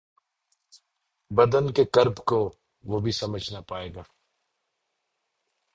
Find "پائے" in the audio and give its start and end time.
3.67-3.89